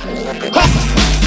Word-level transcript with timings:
Ha! 0.00 1.17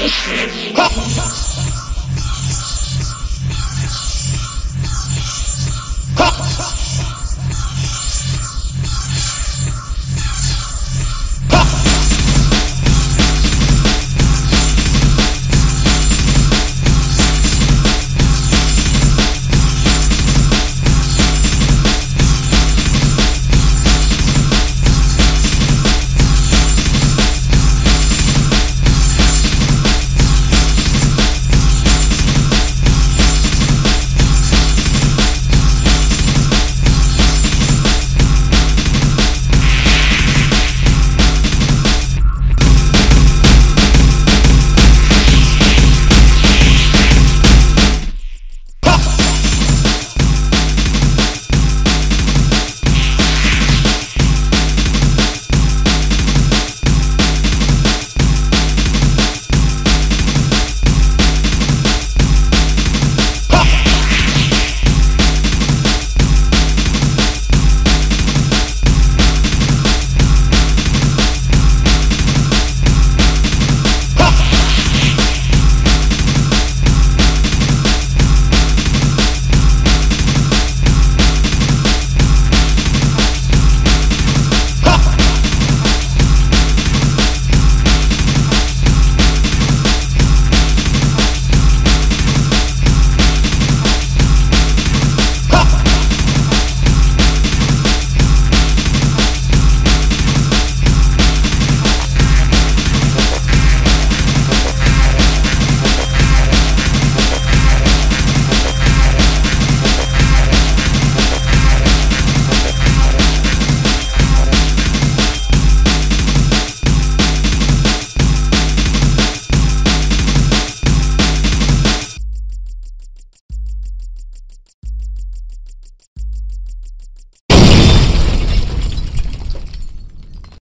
Bullshit. 0.00 1.69